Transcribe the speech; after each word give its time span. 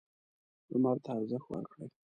لمر 0.71 0.97
ته 1.03 1.09
ارزښت 1.17 1.47
ورکړئ. 1.49 1.87